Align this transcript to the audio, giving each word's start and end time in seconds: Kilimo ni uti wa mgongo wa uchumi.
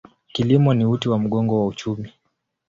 Kilimo 0.31 0.73
ni 0.73 0.85
uti 0.85 1.09
wa 1.09 1.19
mgongo 1.19 1.59
wa 1.59 1.67
uchumi. 1.67 2.11